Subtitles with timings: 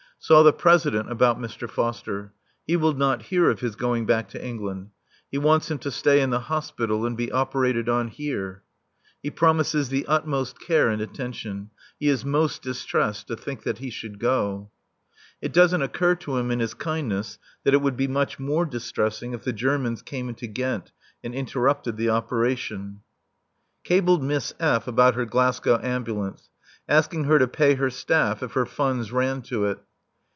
[0.23, 1.67] Saw the President about Mr.
[1.67, 2.31] Foster.
[2.67, 4.91] He will not hear of his going back to England.
[5.31, 8.61] He wants him to stay in the Hospital and be operated on here.
[9.23, 11.71] He promises the utmost care and attention.
[11.99, 14.69] He is most distressed to think that he should go.
[15.41, 19.33] It doesn't occur to him in his kindness that it would be much more distressing
[19.33, 20.91] if the Germans came into Ghent
[21.23, 22.99] and interrupted the operation.
[23.83, 24.87] Cabled Miss F.
[24.87, 26.51] about her Glasgow ambulance,
[26.87, 29.79] asking her to pay her staff if her funds ran to it.